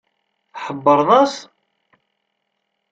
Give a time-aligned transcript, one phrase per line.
[0.53, 1.35] Tḥebbreḍ-as?